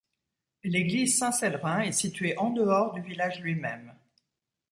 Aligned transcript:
L'église 0.63 1.19
Saint-Cellerin 1.19 1.81
est 1.81 1.91
située 1.91 2.35
en 2.39 2.49
dehors 2.49 2.91
du 2.93 3.01
village 3.03 3.39
lui-même. 3.39 3.93